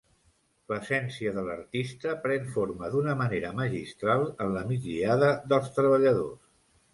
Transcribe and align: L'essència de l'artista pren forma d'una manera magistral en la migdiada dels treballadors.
L'essència 0.71 1.33
de 1.35 1.43
l'artista 1.49 2.13
pren 2.23 2.47
forma 2.55 2.89
d'una 2.95 3.13
manera 3.19 3.51
magistral 3.59 4.25
en 4.47 4.51
la 4.57 4.65
migdiada 4.73 5.31
dels 5.53 5.71
treballadors. 5.79 6.43